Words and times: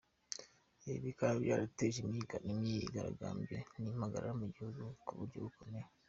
Ibi 0.85 0.97
bikaba 1.07 1.33
byarateje 1.43 1.97
imyigaragambyo 2.53 3.55
n’impagarara 3.81 4.33
mu 4.41 4.47
gihugu 4.53 4.81
ku 5.05 5.11
buryo 5.19 5.39
bukomeye. 5.45 5.87